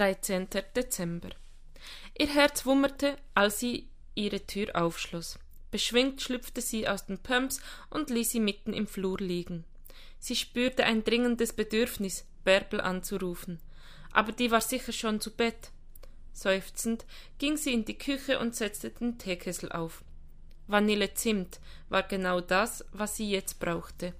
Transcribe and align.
13. 0.00 0.48
Dezember. 0.74 1.28
Ihr 2.18 2.28
Herz 2.28 2.64
wummerte, 2.64 3.18
als 3.34 3.60
sie 3.60 3.90
ihre 4.14 4.46
Tür 4.46 4.74
aufschloss. 4.74 5.38
Beschwingt 5.70 6.22
schlüpfte 6.22 6.62
sie 6.62 6.88
aus 6.88 7.04
den 7.04 7.18
Pumps 7.18 7.60
und 7.90 8.08
ließ 8.08 8.30
sie 8.30 8.40
mitten 8.40 8.72
im 8.72 8.86
Flur 8.86 9.18
liegen. 9.18 9.64
Sie 10.18 10.36
spürte 10.36 10.84
ein 10.84 11.04
dringendes 11.04 11.52
Bedürfnis, 11.52 12.24
Bärbel 12.44 12.80
anzurufen, 12.80 13.60
aber 14.10 14.32
die 14.32 14.50
war 14.50 14.62
sicher 14.62 14.92
schon 14.92 15.20
zu 15.20 15.32
Bett. 15.32 15.70
Seufzend 16.32 17.04
ging 17.36 17.58
sie 17.58 17.74
in 17.74 17.84
die 17.84 17.98
Küche 17.98 18.38
und 18.38 18.56
setzte 18.56 18.88
den 18.88 19.18
Teekessel 19.18 19.70
auf. 19.70 20.02
Vanillezimt 20.66 21.60
war 21.90 22.04
genau 22.04 22.40
das, 22.40 22.86
was 22.92 23.16
sie 23.16 23.30
jetzt 23.30 23.60
brauchte. 23.60 24.14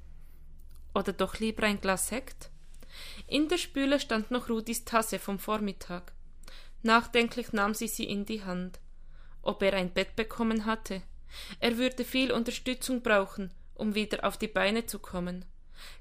Oder 0.95 1.15
doch 1.15 1.39
lieber 1.39 1.63
ein 1.63 1.81
Glas 1.81 2.09
Sekt? 2.09 2.51
In 3.31 3.47
der 3.47 3.59
Spüle 3.59 4.01
stand 4.01 4.33
noch 4.33 4.49
Rudis 4.49 4.85
Tasse 4.85 5.21
vom 5.21 5.39
Vormittag. 5.39 6.13
Nachdenklich 6.83 7.53
nahm 7.53 7.75
sie 7.75 7.87
sie 7.87 8.03
in 8.03 8.25
die 8.25 8.43
Hand. 8.43 8.81
Ob 9.41 9.63
er 9.63 9.75
ein 9.75 9.93
Bett 9.93 10.17
bekommen 10.17 10.67
hatte? 10.67 11.03
Er 11.61 11.79
würde 11.79 12.05
viel 12.05 12.33
Unterstützung 12.33 13.03
brauchen, 13.03 13.53
um 13.75 13.95
wieder 13.95 14.25
auf 14.25 14.37
die 14.37 14.49
Beine 14.49 14.87
zu 14.87 14.99
kommen. 14.99 15.45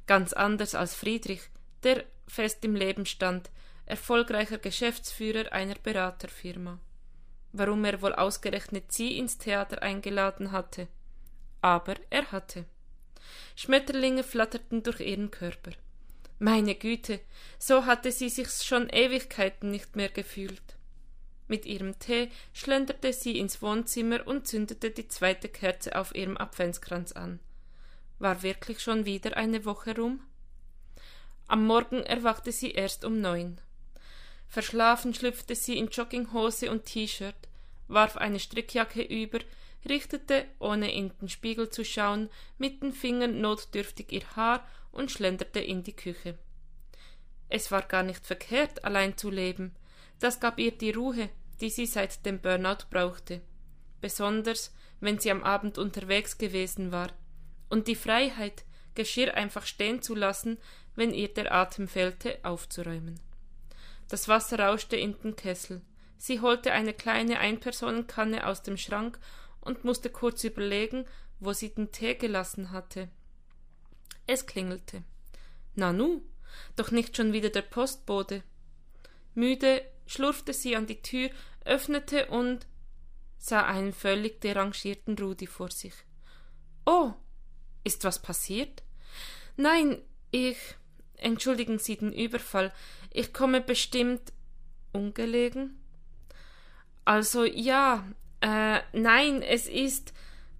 Ganz 0.08 0.34
anders 0.34 0.74
als 0.74 0.96
Friedrich, 0.96 1.42
der 1.84 2.04
fest 2.28 2.66
im 2.66 2.76
Leben 2.76 3.06
stand, 3.06 3.52
erfolgreicher 3.86 4.58
Geschäftsführer 4.58 5.54
einer 5.54 5.76
Beraterfirma. 5.76 6.80
Warum 7.52 7.86
er 7.86 8.02
wohl 8.02 8.16
ausgerechnet 8.16 8.92
sie 8.92 9.20
ins 9.20 9.38
Theater 9.38 9.84
eingeladen 9.84 10.52
hatte. 10.52 10.88
Aber 11.62 11.94
er 12.10 12.32
hatte. 12.32 12.66
Schmetterlinge 13.56 14.24
flatterten 14.24 14.82
durch 14.82 15.02
ihren 15.02 15.30
Körper. 15.30 15.74
Meine 16.42 16.76
Güte, 16.76 17.20
so 17.58 17.86
hatte 17.86 18.14
sie 18.14 18.30
sich 18.30 18.50
schon 18.50 18.88
Ewigkeiten 18.90 19.72
nicht 19.72 19.98
mehr 19.98 20.08
gefühlt. 20.08 20.62
Mit 21.50 21.66
ihrem 21.66 22.00
Tee 22.00 22.30
schlenderte 22.54 23.12
sie 23.12 23.38
ins 23.38 23.62
Wohnzimmer 23.62 24.26
und 24.26 24.48
zündete 24.48 24.92
die 24.92 25.10
zweite 25.10 25.50
Kerze 25.50 25.98
auf 25.98 26.16
ihrem 26.16 26.38
Adventskranz 26.38 27.12
an. 27.12 27.42
War 28.20 28.42
wirklich 28.42 28.80
schon 28.80 29.06
wieder 29.06 29.36
eine 29.36 29.66
Woche 29.66 29.96
rum? 29.98 30.22
Am 31.48 31.66
Morgen 31.66 32.04
erwachte 32.04 32.54
sie 32.54 32.72
erst 32.72 33.04
um 33.04 33.20
neun. 33.20 33.60
Verschlafen 34.48 35.14
schlüpfte 35.14 35.56
sie 35.56 35.78
in 35.78 35.90
Jogginghose 35.90 36.72
und 36.72 36.86
T-Shirt, 36.86 37.36
warf 37.90 38.16
eine 38.16 38.40
Strickjacke 38.40 39.02
über, 39.02 39.40
richtete, 39.88 40.46
ohne 40.60 40.94
in 40.94 41.12
den 41.20 41.28
Spiegel 41.28 41.70
zu 41.70 41.84
schauen, 41.84 42.30
mit 42.58 42.82
den 42.82 42.94
Fingern 42.94 43.42
notdürftig 43.42 44.12
ihr 44.12 44.36
Haar 44.36 44.66
und 44.92 45.12
schlenderte 45.12 45.60
in 45.60 45.84
die 45.84 45.96
Küche. 45.96 46.38
Es 47.50 47.72
war 47.72 47.82
gar 47.82 48.04
nicht 48.04 48.26
verkehrt, 48.26 48.84
allein 48.84 49.18
zu 49.18 49.30
leben. 49.30 49.76
Das 50.20 50.40
gab 50.40 50.60
ihr 50.60 50.72
die 50.72 50.92
Ruhe, 50.92 51.30
die 51.62 51.70
sie 51.70 51.86
seit 51.86 52.26
dem 52.26 52.40
Burnout 52.40 52.86
brauchte. 52.90 53.42
Besonders, 54.02 54.74
wenn 55.00 55.20
sie 55.20 55.32
am 55.32 55.44
Abend 55.44 55.78
unterwegs 55.78 56.38
gewesen 56.38 56.92
war. 56.92 57.10
Und 57.70 57.88
die 57.88 57.96
Freiheit, 57.96 58.66
Geschirr 58.96 59.36
einfach 59.36 59.66
stehen 59.66 60.02
zu 60.02 60.16
lassen, 60.16 60.58
wenn 60.96 61.14
ihr 61.14 61.34
der 61.34 61.54
Atem 61.54 61.88
fehlte, 61.88 62.40
aufzuräumen. 62.44 63.20
Das 64.10 64.28
Wasser 64.28 64.60
rauschte 64.60 64.96
in 64.96 65.16
den 65.22 65.36
Kessel. 65.36 65.82
Sie 66.18 66.42
holte 66.42 66.74
eine 66.74 66.94
kleine 66.94 67.40
Einpersonenkanne 67.40 68.46
aus 68.46 68.62
dem 68.62 68.76
Schrank 68.76 69.20
und 69.62 69.86
musste 69.86 70.10
kurz 70.10 70.44
überlegen, 70.44 71.06
wo 71.40 71.54
sie 71.54 71.74
den 71.74 71.92
Tee 71.92 72.16
gelassen 72.16 72.72
hatte. 72.72 73.08
Es 74.30 74.46
klingelte. 74.46 75.02
Nanu, 75.74 76.22
doch 76.76 76.92
nicht 76.92 77.18
schon 77.18 77.34
wieder 77.34 77.50
der 77.50 77.64
Postbote. 77.64 78.44
Müde 79.34 79.82
schlurfte 80.06 80.54
sie 80.54 80.76
an 80.76 80.86
die 80.86 81.02
Tür, 81.02 81.32
öffnete 81.66 82.28
und 82.28 82.68
sah 83.40 83.66
einen 83.66 83.92
völlig 83.92 84.40
derangierten 84.40 85.18
Rudi 85.18 85.48
vor 85.48 85.72
sich. 85.72 85.94
Oh, 86.86 87.14
ist 87.84 88.04
was 88.04 88.22
passiert? 88.22 88.84
Nein, 89.58 90.00
ich. 90.30 90.60
Entschuldigen 91.16 91.80
Sie 91.80 91.98
den 91.98 92.14
Überfall. 92.14 92.72
Ich 93.12 93.34
komme 93.34 93.62
bestimmt 93.62 94.32
ungelegen. 94.94 95.82
Also 97.04 97.46
ja, 97.46 98.08
äh, 98.42 98.80
nein, 98.94 99.42
es 99.42 99.68
ist. 99.68 100.14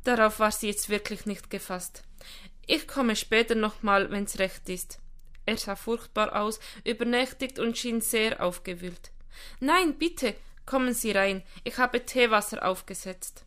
Darauf 0.04 0.40
war 0.40 0.52
sie 0.52 0.68
jetzt 0.68 0.90
wirklich 0.90 1.28
nicht 1.28 1.52
gefasst. 1.52 2.04
Ich 2.72 2.88
komme 2.88 3.16
später 3.16 3.56
nochmal, 3.56 4.12
wenn's 4.12 4.38
recht 4.38 4.70
ist. 4.70 5.00
Er 5.48 5.58
sah 5.58 5.76
furchtbar 5.76 6.40
aus, 6.40 6.60
übernächtigt 6.84 7.58
und 7.58 7.76
schien 7.76 8.00
sehr 8.00 8.46
aufgewühlt. 8.46 9.10
Nein, 9.60 9.98
bitte, 9.98 10.36
kommen 10.68 10.94
Sie 10.94 11.10
rein, 11.10 11.42
ich 11.64 11.80
habe 11.80 12.06
Teewasser 12.06 12.64
aufgesetzt. 12.64 13.44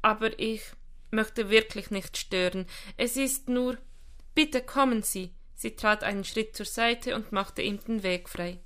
Aber 0.00 0.38
ich 0.38 0.62
möchte 1.10 1.50
wirklich 1.50 1.90
nicht 1.90 2.16
stören. 2.16 2.64
Es 2.96 3.18
ist 3.18 3.50
nur. 3.50 3.76
Bitte 4.34 4.62
kommen 4.62 5.02
Sie. 5.02 5.34
Sie 5.54 5.76
trat 5.76 6.02
einen 6.02 6.24
Schritt 6.24 6.56
zur 6.56 6.64
Seite 6.64 7.16
und 7.16 7.32
machte 7.32 7.60
ihm 7.60 7.80
den 7.80 8.02
Weg 8.02 8.30
frei. 8.30 8.60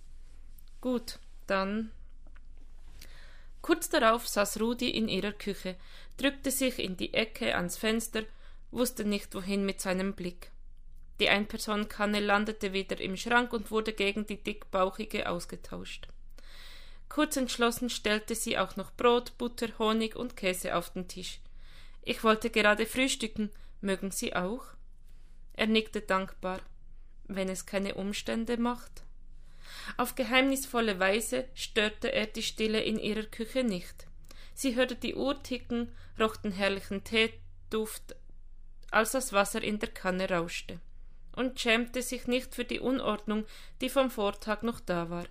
Gut, 0.80 1.18
dann. 1.48 1.90
Kurz 3.62 3.88
darauf 3.88 4.28
saß 4.28 4.60
Rudi 4.60 4.90
in 4.90 5.08
ihrer 5.08 5.32
Küche, 5.32 5.74
drückte 6.18 6.52
sich 6.52 6.78
in 6.78 6.96
die 6.96 7.14
Ecke 7.14 7.56
ans 7.56 7.76
Fenster 7.76 8.22
wusste 8.70 9.04
nicht 9.04 9.34
wohin 9.34 9.64
mit 9.64 9.80
seinem 9.80 10.14
Blick. 10.14 10.50
Die 11.20 11.28
Einpersonenkanne 11.28 12.20
landete 12.20 12.72
wieder 12.72 12.98
im 13.00 13.16
Schrank 13.16 13.52
und 13.52 13.70
wurde 13.70 13.92
gegen 13.92 14.26
die 14.26 14.42
dickbauchige 14.42 15.28
ausgetauscht. 15.28 16.08
Kurz 17.10 17.36
entschlossen 17.36 17.90
stellte 17.90 18.34
sie 18.34 18.56
auch 18.56 18.76
noch 18.76 18.92
Brot, 18.92 19.36
Butter, 19.36 19.68
Honig 19.78 20.16
und 20.16 20.36
Käse 20.36 20.76
auf 20.76 20.90
den 20.90 21.08
Tisch. 21.08 21.40
Ich 22.02 22.24
wollte 22.24 22.50
gerade 22.50 22.86
frühstücken, 22.86 23.50
mögen 23.80 24.10
Sie 24.10 24.34
auch? 24.34 24.64
Er 25.52 25.66
nickte 25.66 26.00
dankbar. 26.00 26.60
Wenn 27.26 27.48
es 27.48 27.66
keine 27.66 27.94
Umstände 27.96 28.56
macht? 28.56 29.02
Auf 29.96 30.14
geheimnisvolle 30.14 30.98
Weise 30.98 31.48
störte 31.54 32.12
er 32.12 32.26
die 32.26 32.42
Stille 32.42 32.80
in 32.80 32.98
ihrer 32.98 33.24
Küche 33.24 33.64
nicht. 33.64 34.06
Sie 34.54 34.74
hörte 34.76 34.94
die 34.94 35.14
Uhr 35.14 35.42
ticken, 35.42 35.92
roch 36.18 36.36
den 36.36 36.52
herrlichen 36.52 37.04
Teeduft 37.04 38.16
als 38.90 39.12
das 39.12 39.32
Wasser 39.32 39.62
in 39.62 39.78
der 39.78 39.90
Kanne 39.90 40.28
rauschte, 40.28 40.80
und 41.32 41.58
schämte 41.60 42.02
sich 42.02 42.26
nicht 42.26 42.54
für 42.54 42.64
die 42.64 42.80
Unordnung, 42.80 43.44
die 43.80 43.88
vom 43.88 44.10
Vortag 44.10 44.62
noch 44.62 44.80
da 44.80 45.10
war. 45.10 45.26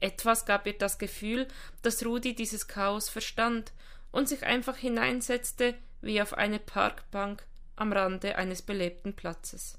Etwas 0.00 0.44
gab 0.44 0.66
ihr 0.66 0.76
das 0.76 0.98
Gefühl, 0.98 1.48
dass 1.82 2.04
Rudi 2.04 2.34
dieses 2.34 2.68
Chaos 2.68 3.08
verstand 3.08 3.72
und 4.10 4.28
sich 4.28 4.42
einfach 4.44 4.76
hineinsetzte 4.76 5.74
wie 6.02 6.20
auf 6.20 6.34
eine 6.34 6.58
Parkbank 6.58 7.46
am 7.76 7.92
Rande 7.92 8.36
eines 8.36 8.62
belebten 8.62 9.14
Platzes. 9.14 9.78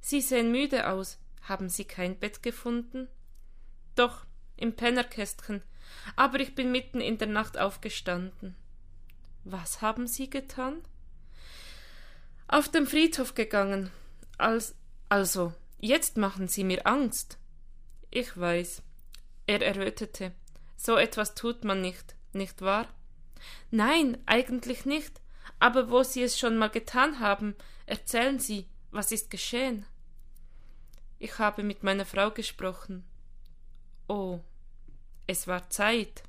Sie 0.00 0.20
sehen 0.20 0.52
müde 0.52 0.88
aus. 0.88 1.18
Haben 1.42 1.68
Sie 1.68 1.84
kein 1.84 2.18
Bett 2.18 2.42
gefunden? 2.42 3.08
Doch, 3.96 4.24
im 4.56 4.74
Pennerkästchen, 4.76 5.62
aber 6.16 6.40
ich 6.40 6.54
bin 6.54 6.72
mitten 6.72 7.00
in 7.00 7.18
der 7.18 7.28
Nacht 7.28 7.58
aufgestanden. 7.58 8.56
Was 9.44 9.82
haben 9.82 10.06
Sie 10.06 10.30
getan? 10.30 10.82
Auf 12.48 12.68
dem 12.68 12.86
Friedhof 12.86 13.34
gegangen. 13.34 13.90
Als, 14.38 14.74
also, 15.08 15.52
jetzt 15.78 16.16
machen 16.16 16.48
Sie 16.48 16.64
mir 16.64 16.86
Angst. 16.86 17.38
Ich 18.10 18.36
weiß. 18.38 18.82
Er 19.46 19.62
errötete. 19.62 20.32
So 20.76 20.96
etwas 20.96 21.34
tut 21.34 21.64
man 21.64 21.80
nicht, 21.80 22.16
nicht 22.32 22.60
wahr? 22.62 22.88
Nein, 23.70 24.18
eigentlich 24.26 24.84
nicht. 24.84 25.20
Aber 25.58 25.90
wo 25.90 26.02
Sie 26.02 26.22
es 26.22 26.38
schon 26.38 26.56
mal 26.56 26.70
getan 26.70 27.20
haben, 27.20 27.54
erzählen 27.86 28.38
Sie, 28.38 28.68
was 28.90 29.12
ist 29.12 29.30
geschehen? 29.30 29.86
Ich 31.18 31.38
habe 31.38 31.62
mit 31.62 31.82
meiner 31.82 32.04
Frau 32.04 32.30
gesprochen. 32.30 33.04
Oh, 34.08 34.40
es 35.26 35.46
war 35.46 35.70
Zeit. 35.70 36.22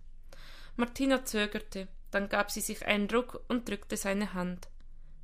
Martina 0.77 1.25
zögerte, 1.25 1.87
dann 2.11 2.29
gab 2.29 2.51
sie 2.51 2.61
sich 2.61 2.85
einen 2.85 3.09
Ruck 3.09 3.43
und 3.47 3.67
drückte 3.67 3.97
seine 3.97 4.33
Hand. 4.33 4.69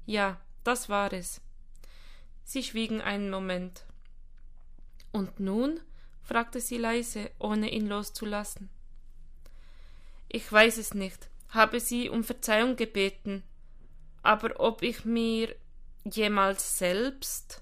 Ja, 0.05 0.39
das 0.63 0.89
war 0.89 1.13
es. 1.13 1.41
Sie 2.43 2.63
schwiegen 2.63 3.01
einen 3.01 3.29
Moment. 3.29 3.85
Und 5.11 5.39
nun? 5.39 5.79
fragte 6.23 6.61
sie 6.61 6.77
leise, 6.77 7.31
ohne 7.39 7.69
ihn 7.71 7.87
loszulassen. 7.87 8.69
Ich 10.29 10.49
weiß 10.49 10.77
es 10.77 10.93
nicht, 10.93 11.29
habe 11.49 11.79
sie 11.79 12.09
um 12.09 12.23
Verzeihung 12.23 12.77
gebeten, 12.77 13.43
aber 14.23 14.59
ob 14.59 14.81
ich 14.81 15.03
mir 15.03 15.53
jemals 16.05 16.77
selbst 16.77 17.61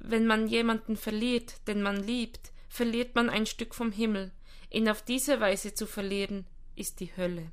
wenn 0.00 0.26
man 0.26 0.46
jemanden 0.46 0.96
verliert, 0.96 1.66
den 1.66 1.82
man 1.82 1.96
liebt, 2.02 2.52
verliert 2.68 3.14
man 3.14 3.28
ein 3.28 3.46
Stück 3.46 3.74
vom 3.74 3.92
Himmel. 3.92 4.30
Ihn 4.70 4.88
auf 4.88 5.02
diese 5.02 5.40
Weise 5.40 5.74
zu 5.74 5.86
verlieren, 5.86 6.46
ist 6.76 7.00
die 7.00 7.14
Hölle. 7.16 7.50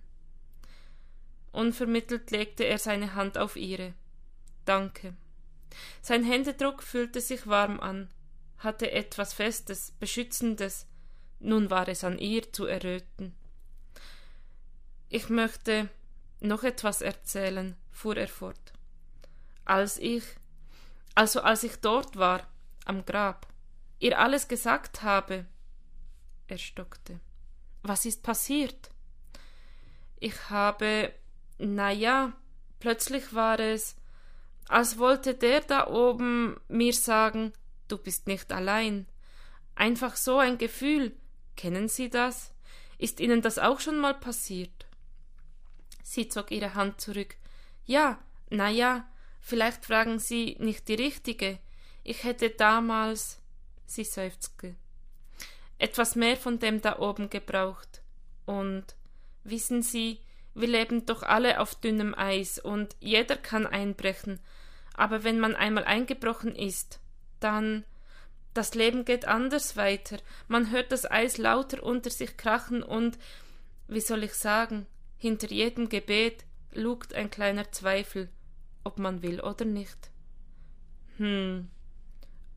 Unvermittelt 1.52 2.32
legte 2.32 2.66
er 2.66 2.78
seine 2.78 3.16
Hand 3.16 3.38
auf 3.38 3.56
ihre. 3.56 3.94
Danke. 4.66 5.16
Sein 6.02 6.24
Händedruck 6.24 6.84
fühlte 6.84 7.22
sich 7.22 7.48
warm 7.48 7.80
an, 7.80 8.10
hatte 8.58 8.92
etwas 8.92 9.34
Festes, 9.34 9.92
Beschützendes, 10.00 10.88
Nun 11.40 11.70
war 11.70 11.88
es 11.88 12.04
an 12.04 12.18
ihr 12.18 12.52
zu 12.52 12.66
erröten. 12.66 13.36
Ich 15.10 15.30
möchte 15.30 15.90
noch 16.40 16.64
etwas 16.64 17.02
erzählen, 17.02 17.76
fuhr 17.92 18.18
er 18.18 18.28
fort. 18.28 18.74
Als 19.66 19.98
ich, 19.98 20.24
also 21.14 21.42
als 21.42 21.64
ich 21.64 21.76
dort 21.78 22.18
war, 22.18 22.48
am 22.86 23.06
Grab, 23.06 23.48
ihr 24.00 24.20
alles 24.20 24.48
gesagt 24.48 25.04
habe. 25.04 25.46
Er 26.48 26.58
stockte. 26.58 27.20
Was 27.84 28.06
ist 28.06 28.24
passiert? 28.24 28.90
Ich 30.20 30.50
habe, 30.50 31.14
na 31.58 31.92
ja, 31.92 32.34
plötzlich 32.80 33.34
war 33.34 33.60
es, 33.60 33.96
als 34.68 34.98
wollte 34.98 35.36
der 35.36 35.62
da 35.62 35.88
oben 35.88 36.60
mir 36.68 36.94
sagen, 36.94 37.54
du 37.88 37.98
bist 37.98 38.28
nicht 38.28 38.52
allein. 38.52 39.08
Einfach 39.76 40.16
so 40.16 40.40
ein 40.40 40.58
Gefühl. 40.58 41.16
Kennen 41.56 41.88
Sie 41.88 42.10
das? 42.10 42.54
Ist 42.98 43.20
Ihnen 43.20 43.42
das 43.42 43.60
auch 43.60 43.80
schon 43.80 44.00
mal 44.00 44.14
passiert? 44.14 44.86
Sie 46.04 46.28
zog 46.28 46.52
ihre 46.52 46.76
Hand 46.76 47.02
zurück. 47.02 47.36
Ja, 47.86 48.20
na 48.50 48.70
ja, 48.70 49.08
vielleicht 49.42 49.86
fragen 49.86 50.20
Sie 50.20 50.56
nicht 50.60 50.88
die 50.88 50.96
richtige. 50.96 51.60
Ich 52.04 52.24
hätte 52.24 52.50
damals. 52.52 53.40
Sie 53.86 54.04
seufzte. 54.04 54.76
Etwas 55.78 56.16
mehr 56.16 56.38
von 56.38 56.60
dem 56.60 56.82
da 56.82 57.00
oben 57.00 57.30
gebraucht. 57.30 58.02
Und 58.46 58.86
wissen 59.44 59.82
Sie, 59.82 60.20
wir 60.56 60.68
leben 60.70 61.06
doch 61.06 61.22
alle 61.22 61.60
auf 61.60 61.76
dünnem 61.76 62.16
Eis 62.16 62.58
und 62.58 62.96
jeder 63.00 63.36
kann 63.36 63.68
einbrechen. 63.68 64.40
Aber 64.94 65.24
wenn 65.24 65.40
man 65.40 65.56
einmal 65.56 65.84
eingebrochen 65.84 66.56
ist, 66.56 67.00
dann 67.42 67.84
das 68.54 68.74
Leben 68.74 69.04
geht 69.04 69.28
anders 69.28 69.76
weiter. 69.76 70.18
Man 70.48 70.72
hört 70.72 70.94
das 70.94 71.10
Eis 71.12 71.38
lauter 71.38 71.84
unter 71.84 72.10
sich 72.10 72.38
krachen 72.38 72.82
und, 72.82 73.20
wie 73.90 74.00
soll 74.00 74.24
ich 74.24 74.34
sagen, 74.34 74.88
hinter 75.18 75.52
jedem 75.52 75.90
Gebet 75.90 76.46
lugt 76.72 77.14
ein 77.14 77.30
kleiner 77.30 77.72
Zweifel, 77.74 78.30
ob 78.86 78.98
man 78.98 79.22
will 79.22 79.42
oder 79.42 79.66
nicht. 79.66 80.10
Hm. 81.18 81.70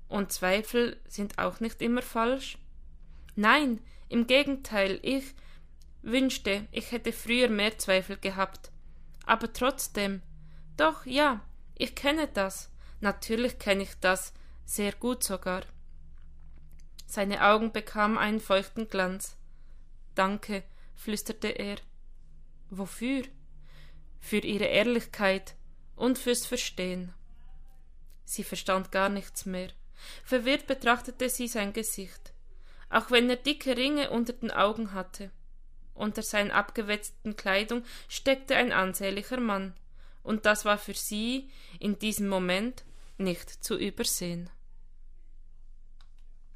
Und 0.09 0.33
Zweifel 0.33 0.97
sind 1.09 1.39
auch 1.39 1.59
nicht 1.59 1.83
immer 1.83 2.03
falsch? 2.03 2.59
Nein, 3.35 3.81
im 4.09 4.29
Gegenteil, 4.29 5.01
ich 5.03 5.35
wünschte, 6.03 6.67
ich 6.71 6.93
hätte 6.93 7.12
früher 7.12 7.49
mehr 7.49 7.79
Zweifel 7.79 8.17
gehabt. 8.17 8.71
Aber 9.27 9.53
trotzdem, 9.53 10.23
doch 10.77 11.06
ja, 11.06 11.45
ich 11.77 11.95
kenne 11.95 12.29
das. 12.29 12.71
Natürlich 13.00 13.59
kenne 13.59 13.85
ich 13.85 13.95
das, 14.00 14.33
sehr 14.65 14.93
gut 14.93 15.23
sogar. 15.23 15.62
Seine 17.06 17.45
Augen 17.45 17.73
bekamen 17.73 18.19
einen 18.19 18.41
feuchten 18.41 18.89
Glanz. 18.89 19.37
Danke, 20.15 20.65
flüsterte 20.95 21.49
er. 21.49 21.77
Wofür? 22.71 23.23
Für 24.21 24.39
ihre 24.39 24.67
Ehrlichkeit 24.67 25.55
und 25.97 26.19
fürs 26.19 26.44
Verstehen. 26.44 27.15
Sie 28.25 28.44
verstand 28.44 28.93
gar 28.93 29.09
nichts 29.09 29.47
mehr. 29.47 29.71
Verwirrt 30.25 30.67
betrachtete 30.67 31.31
sie 31.31 31.49
sein 31.49 31.73
Gesicht. 31.73 32.35
Auch 32.91 33.11
wenn 33.11 33.31
er 33.31 33.37
dicke 33.37 33.77
Ringe 33.77 34.11
unter 34.11 34.33
den 34.33 34.51
Augen 34.51 34.93
hatte. 34.93 35.31
Unter 35.99 36.23
seiner 36.23 36.55
abgewetzten 36.55 37.35
Kleidung 37.35 37.83
steckte 38.09 38.55
ein 38.55 38.71
ansehnlicher 38.71 39.41
Mann, 39.41 39.75
und 40.23 40.47
das 40.47 40.65
war 40.65 40.79
für 40.79 40.95
sie 40.95 41.50
in 41.81 41.99
diesem 41.99 42.29
Moment 42.29 42.85
nicht 43.17 43.65
zu 43.65 43.77
übersehen. 43.77 44.49